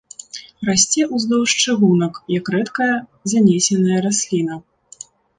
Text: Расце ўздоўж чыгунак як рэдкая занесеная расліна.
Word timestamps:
Расце 0.67 1.01
ўздоўж 1.17 1.49
чыгунак 1.63 2.13
як 2.35 2.45
рэдкая 2.55 2.95
занесеная 3.33 3.99
расліна. 4.07 4.57